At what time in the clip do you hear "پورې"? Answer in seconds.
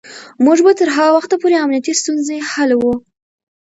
1.41-1.55